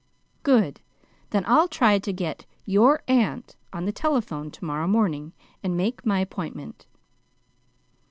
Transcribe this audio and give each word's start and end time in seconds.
"Good! 0.41 0.81
Then 1.29 1.43
I'll 1.45 1.67
try 1.67 1.99
to 1.99 2.11
get 2.11 2.47
YOUR 2.65 3.03
AUNT 3.07 3.55
on 3.71 3.85
the 3.85 3.91
telephone 3.91 4.49
to 4.49 4.65
morrow 4.65 4.87
morning 4.87 5.33
and 5.61 5.77
make 5.77 6.07
my 6.07 6.21
appointment." 6.21 6.87